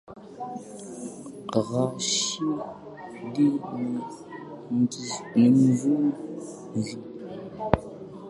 [1.55, 3.47] Rashidi
[5.35, 6.93] ni mvuvi